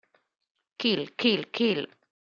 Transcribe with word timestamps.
Kill 0.79 1.05
Kill 1.15 1.43
Kill 1.53 1.85